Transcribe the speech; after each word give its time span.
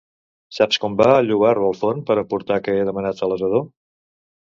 Saps 0.59 0.81
com 0.85 0.95
va 1.01 1.09
el 1.17 1.29
llobarro 1.33 1.69
al 1.73 1.79
forn 1.83 2.01
per 2.09 2.19
emportar 2.25 2.61
que 2.65 2.79
he 2.81 2.91
demanat 2.91 3.25
a 3.29 3.33
l'Asador? 3.33 3.67